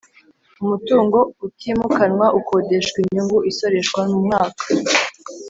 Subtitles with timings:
[0.63, 4.63] Umutungo utimukanwa ukodeshwa inyungu isoreshwa mumwaka